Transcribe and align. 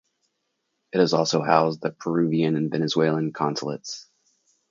It 0.93 0.97
has 0.99 1.13
also 1.13 1.43
housed 1.43 1.81
the 1.81 1.91
Peruvian 1.91 2.55
and 2.55 2.71
Venezuelan 2.71 3.33
consulates. 3.33 4.09